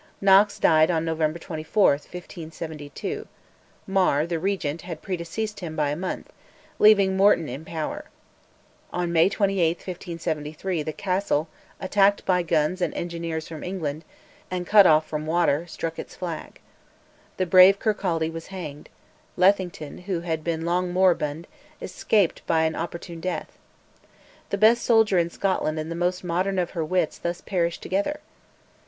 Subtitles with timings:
[0.19, 3.27] Knox died on November 24, 1572;
[3.85, 6.33] Mar, the Regent, had predeceased him by a month,
[6.79, 8.05] leaving Morton in power.
[8.91, 14.03] On May 28, 1573, the castle, attacked by guns and engineers from England,
[14.49, 16.59] and cut off from water, struck its flag.
[17.37, 18.89] The brave Kirkcaldy was hanged;
[19.37, 21.45] Lethington, who had long been moribund,
[21.79, 23.55] escaped by an opportune death.
[24.49, 28.19] The best soldier in Scotland and the most modern of her wits thus perished together.